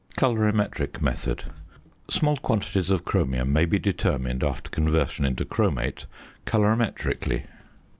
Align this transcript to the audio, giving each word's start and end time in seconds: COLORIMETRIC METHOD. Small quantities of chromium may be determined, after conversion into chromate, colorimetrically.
COLORIMETRIC 0.17 0.99
METHOD. 0.99 1.43
Small 2.09 2.35
quantities 2.37 2.89
of 2.89 3.05
chromium 3.05 3.53
may 3.53 3.65
be 3.65 3.77
determined, 3.77 4.43
after 4.43 4.71
conversion 4.71 5.25
into 5.25 5.45
chromate, 5.45 6.07
colorimetrically. 6.47 7.43